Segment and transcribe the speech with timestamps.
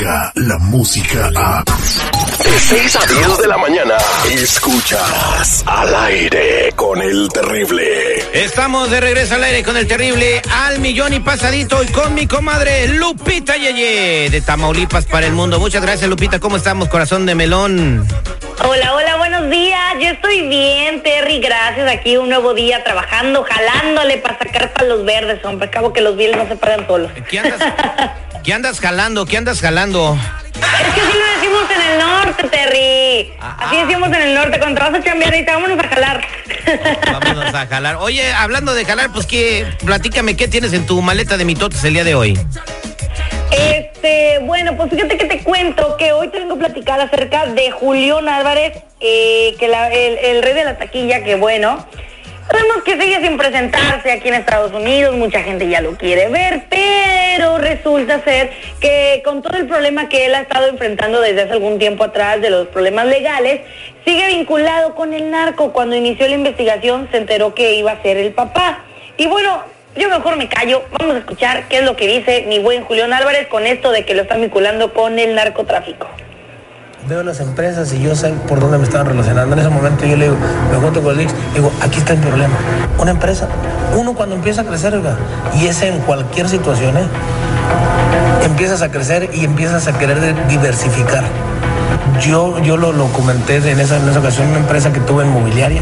[0.00, 1.62] la música a...
[2.42, 3.96] De 6 a 10 de la mañana,
[4.32, 8.24] escuchas al aire con el terrible.
[8.32, 12.26] Estamos de regreso al aire con el terrible al millón y pasadito y con mi
[12.26, 15.60] comadre Lupita Yeye de Tamaulipas para el mundo.
[15.60, 16.88] Muchas gracias Lupita, ¿cómo estamos?
[16.88, 18.06] Corazón de melón.
[18.62, 19.94] Hola, hola, buenos días.
[20.00, 21.40] Yo estoy bien, Terry.
[21.40, 21.90] Gracias.
[21.90, 25.68] Aquí un nuevo día trabajando, jalándole para sacar para los verdes, hombre.
[25.68, 27.10] Acabo que los bieles no se pagan solos.
[27.28, 27.60] ¿Qué andas,
[28.44, 29.26] ¿Qué andas jalando?
[29.26, 30.16] ¿Qué andas jalando?
[30.54, 33.32] Es que así lo decimos en el norte, Terry.
[33.40, 34.58] Así decimos en el norte.
[34.58, 36.24] Cuando vas a chambear, ahorita vámonos a jalar.
[37.12, 37.96] Vámonos a jalar.
[37.96, 41.94] Oye, hablando de jalar, pues que platícame qué tienes en tu maleta de mitotes el
[41.94, 42.38] día de hoy.
[43.52, 47.70] Este, bueno, pues fíjate que te cuento que hoy te vengo a platicar acerca de
[47.72, 51.84] Julián Álvarez, eh, que la- el, el rey de la taquilla, que bueno,
[52.48, 56.66] sabemos que sigue sin presentarse aquí en Estados Unidos, mucha gente ya lo quiere ver,
[56.70, 57.49] pero
[57.80, 61.78] resulta ser que con todo el problema que él ha estado enfrentando desde hace algún
[61.78, 63.62] tiempo atrás de los problemas legales,
[64.04, 65.72] sigue vinculado con el narco.
[65.72, 68.84] Cuando inició la investigación se enteró que iba a ser el papá.
[69.16, 69.62] Y bueno,
[69.96, 70.82] yo mejor me callo.
[70.98, 74.04] Vamos a escuchar qué es lo que dice mi buen Julián Álvarez con esto de
[74.04, 76.06] que lo están vinculando con el narcotráfico.
[77.08, 79.54] Veo las empresas y yo sé por dónde me estaban relacionando.
[79.54, 80.36] En ese momento yo le digo,
[80.70, 82.54] me junto con el Ix, digo, aquí está el problema.
[82.98, 83.48] Una empresa,
[83.96, 85.16] uno cuando empieza a crecer, oiga,
[85.54, 87.08] y es en cualquier situación, ¿eh?
[88.44, 91.24] Empiezas a crecer y empiezas a querer diversificar.
[92.20, 95.80] Yo, yo lo, lo comenté en esa, en esa ocasión, una empresa que tuve inmobiliaria,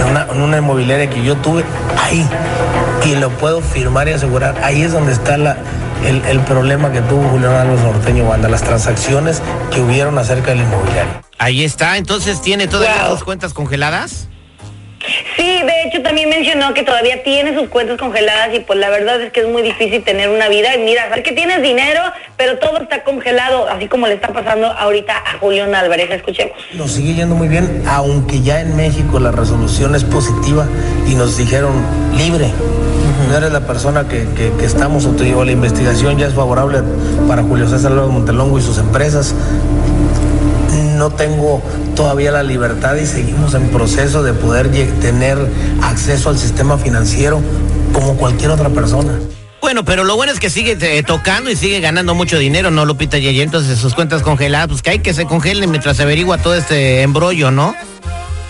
[0.00, 1.64] en una, en una inmobiliaria que yo tuve
[2.02, 2.26] ahí,
[3.06, 5.56] y lo puedo firmar y asegurar, ahí es donde está la,
[6.04, 9.40] el, el problema que tuvo Julián Álvarez Norteño Banda, las transacciones
[9.72, 11.12] que hubieron acerca del inmobiliario.
[11.38, 13.14] Ahí está, entonces tiene todas Wow.
[13.14, 14.28] las cuentas congeladas.
[15.36, 19.20] Sí, de hecho también mencionó que todavía tiene sus cuentas congeladas y pues la verdad
[19.22, 20.74] es que es muy difícil tener una vida.
[20.74, 22.00] Y mira, saber que tienes dinero,
[22.36, 26.10] pero todo está congelado, así como le está pasando ahorita a Julián Álvarez.
[26.10, 26.52] Escuchemos.
[26.74, 30.66] Nos sigue yendo muy bien, aunque ya en México la resolución es positiva
[31.06, 31.72] y nos dijeron
[32.16, 32.50] libre.
[33.30, 36.34] No eres la persona que, que- que estamos, o te digo, la investigación ya es
[36.34, 36.80] favorable
[37.28, 39.34] para Julio César López Montelongo y sus empresas.
[40.94, 41.62] No tengo
[41.96, 45.38] todavía la libertad y seguimos en proceso de poder tener
[45.82, 47.42] acceso al sistema financiero
[47.92, 49.12] como cualquier otra persona.
[49.60, 52.84] Bueno, pero lo bueno es que sigue eh, tocando y sigue ganando mucho dinero, ¿no,
[52.84, 53.42] Lupita Yeye?
[53.42, 57.00] Entonces sus cuentas congeladas, pues que hay que se congelen mientras se averigua todo este
[57.02, 57.74] embrollo, ¿no?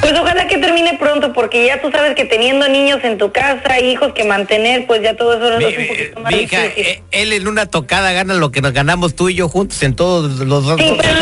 [0.00, 3.80] Pues ojalá que termine pronto, porque ya tú sabes que teniendo niños en tu casa,
[3.80, 6.86] hijos que mantener, pues ya todo eso Mi, es un poquito más mi hija, difícil.
[6.86, 9.94] eh, él en una tocada gana lo que nos ganamos tú y yo juntos en
[9.94, 10.80] todos los dos.
[10.80, 11.12] Sí, pero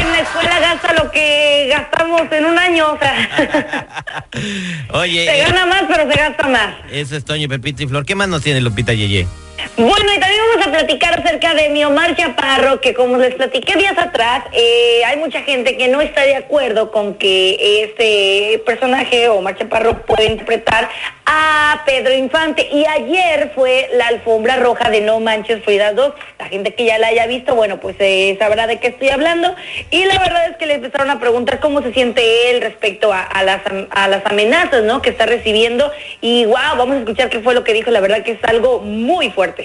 [0.00, 3.86] en la escuela gasta lo que gastamos en un año, o sea,
[4.92, 6.74] Oye, se eh, gana más, pero se gasta más.
[6.90, 8.04] eso es Toño, Pepito y Flor.
[8.04, 9.26] ¿Qué más nos tiene Lupita Yeye?
[9.76, 13.74] Bueno, y también vamos a platicar acerca de mi Omar Chaparro, que como les platiqué
[13.76, 19.28] días atrás, eh, hay mucha gente que no está de acuerdo con que este personaje,
[19.28, 20.88] Omar Chaparro, pueda interpretar
[21.26, 22.68] a Pedro Infante.
[22.70, 26.12] Y ayer fue la alfombra roja de No Manches Frida 2.
[26.38, 29.56] La gente que ya la haya visto, bueno, pues eh, sabrá de qué estoy hablando.
[29.90, 33.42] Y la verdad es que le empezaron a preguntar cómo se siente él respecto a,
[33.42, 35.02] las, a las amenazas, ¿no?
[35.02, 35.90] Que está recibiendo.
[36.20, 37.90] Y wow, vamos a escuchar qué fue lo que dijo.
[37.90, 39.63] La verdad que es algo muy fuerte.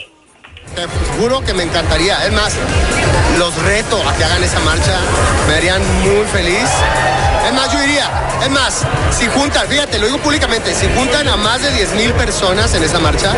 [0.75, 0.85] Te
[1.17, 2.25] juro que me encantaría.
[2.25, 2.53] Es más,
[3.37, 4.97] los reto a que hagan esa marcha.
[5.47, 6.69] Me harían muy feliz.
[7.47, 8.09] Es más, yo diría,
[8.43, 8.85] es más,
[9.17, 12.83] si juntan, fíjate, lo digo públicamente, si juntan a más de 10 mil personas en
[12.83, 13.33] esa marcha,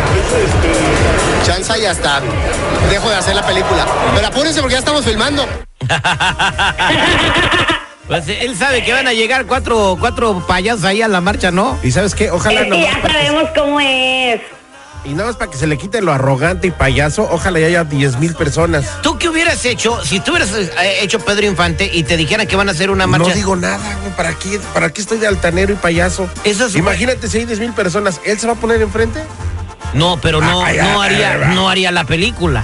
[1.45, 2.21] chanza y hasta
[2.89, 3.85] dejo de hacer la película.
[4.13, 5.47] Pero apúrense porque ya estamos filmando.
[8.07, 11.79] Pues él sabe que van a llegar cuatro, cuatro payasos ahí a la marcha, ¿no?
[11.81, 14.41] Y sabes qué, ojalá Es que nomás ya sabemos cómo es.
[15.03, 17.83] Y nada más para que se le quite lo arrogante y payaso, ojalá ya haya
[17.83, 18.85] 10 mil personas.
[19.01, 20.69] ¿Tú qué hubieras hecho si tú hubieras eh,
[21.01, 23.29] hecho Pedro Infante y te dijeran que van a hacer una marcha?
[23.29, 26.29] No digo nada, güey, ¿para qué, ¿para qué estoy de altanero y payaso?
[26.43, 29.23] Eso es- Imagínate si hay 10 mil personas, ¿él se va a poner enfrente?
[29.93, 31.55] No, pero no, Ay, no haría, ay.
[31.55, 32.63] no haría la película.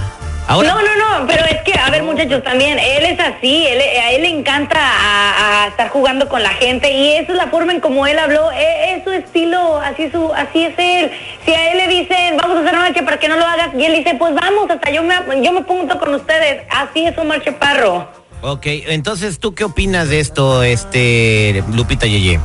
[0.49, 3.81] Ahora, No, no, no, pero es que, a ver muchachos, también, él es así, él,
[3.81, 7.47] a él le encanta a, a estar jugando con la gente y esa es la
[7.47, 11.11] forma en como él habló, e- es, su estilo, así es, su, así es él.
[11.45, 13.69] Si a él le dicen, vamos a hacer una marcha para que no lo hagas,
[13.77, 17.17] y él dice, pues vamos, hasta yo me, yo me punto con ustedes, así es
[17.17, 18.07] Omar Chaparro.
[18.41, 22.39] ok, entonces tú qué opinas de esto, este Lupita Yeye?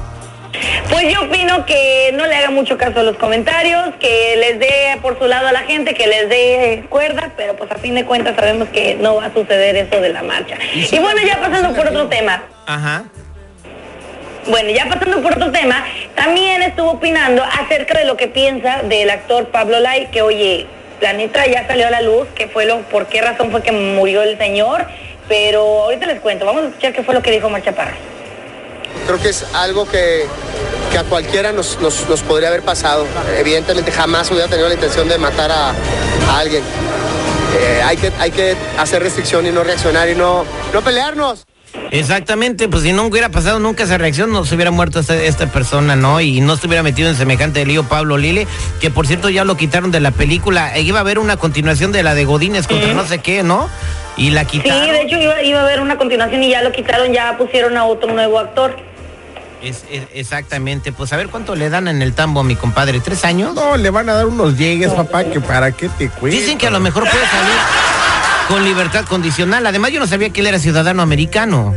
[0.91, 4.99] Pues yo opino que no le haga mucho caso a los comentarios, que les dé
[5.01, 8.05] por su lado a la gente, que les dé cuerda, pero pues a fin de
[8.05, 10.57] cuentas sabemos que no va a suceder eso de la marcha.
[10.75, 12.43] Y bueno, ya pasando por otro tema.
[12.67, 13.05] Ajá.
[14.47, 15.85] Bueno, ya pasando por otro tema,
[16.15, 20.67] también estuvo opinando acerca de lo que piensa del actor Pablo Lai, que oye,
[21.01, 23.73] la neta ya salió a la luz, qué fue lo, por qué razón fue que
[23.73, 24.87] murió el señor,
[25.29, 27.97] pero ahorita les cuento, vamos a escuchar qué fue lo que dijo Mar Chaparro.
[29.07, 30.27] Creo que es algo que,
[30.93, 33.07] que a cualquiera nos, nos- nos podría haber pasado.
[33.39, 36.63] Evidentemente jamás hubiera tenido la intención de matar a, a alguien.
[37.59, 41.45] Eh, hay, que, hay que hacer restricción y no reaccionar y no, no pelearnos.
[41.91, 45.47] Exactamente, pues si no hubiera pasado nunca esa reacción, no se hubiera muerto esta, esta
[45.47, 46.21] persona, ¿no?
[46.21, 48.47] Y no se hubiera metido en semejante lío Pablo Lile,
[48.81, 50.75] que por cierto ya lo quitaron de la película.
[50.77, 53.69] E iba a haber una continuación de la de Godínez contra no sé qué, ¿no?
[54.17, 54.87] Y la Sí, quitaron.
[54.93, 57.85] de hecho iba, iba a haber una continuación y ya lo quitaron, ya pusieron a
[57.85, 58.77] otro nuevo actor.
[59.63, 62.99] Es- es- exactamente, pues a ver cuánto le dan en el tambo a mi compadre,
[63.01, 63.55] ¿tres años?
[63.55, 66.37] No, le van a dar unos llegues, papá, que para qué te cuento.
[66.37, 67.55] Dicen que a lo mejor puede salir
[68.49, 69.65] con libertad condicional.
[69.67, 71.75] Además, yo no sabía que él era ciudadano americano.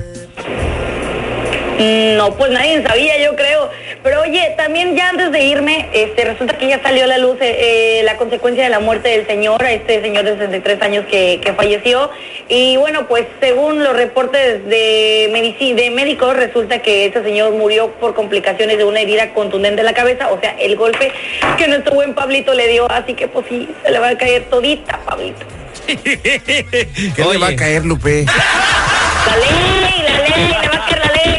[1.78, 3.70] Mm, No, pues nadie sabía, yo creo.
[4.04, 7.38] Pero oye, también ya antes de irme, este, resulta que ya salió a la luz
[7.42, 11.40] eh, eh, la consecuencia de la muerte del señor, este señor de 63 años que,
[11.44, 12.10] que falleció.
[12.48, 17.90] Y bueno, pues según los reportes de, medici- de médicos, resulta que este señor murió
[18.00, 21.12] por complicaciones de una herida contundente en la cabeza, o sea, el golpe
[21.58, 22.90] que nuestro buen Pablito le dio.
[22.92, 25.46] Así que pues sí, se le va a caer todita, Pablito.
[25.88, 28.26] ¿Qué le va a caer, Lupe?
[28.26, 31.35] La ley, la ley, le va a caer la ley.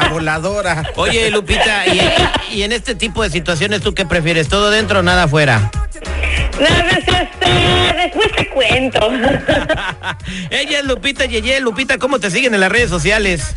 [0.00, 0.82] La voladora.
[0.96, 2.00] Oye, Lupita, y,
[2.56, 4.48] y en este tipo de situaciones, ¿tú qué prefieres?
[4.48, 5.70] ¿Todo dentro o nada afuera?
[6.60, 9.10] No, este, después te cuento.
[10.50, 11.60] Ella es Lupita Yeye.
[11.60, 13.54] Lupita, ¿cómo te siguen en las redes sociales?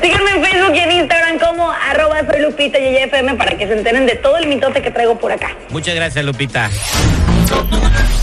[0.00, 3.72] Síganme en Facebook y en Instagram como arroba soy Lupita y FM para que se
[3.72, 5.50] enteren de todo el mitote que traigo por acá.
[5.70, 6.70] Muchas gracias, Lupita.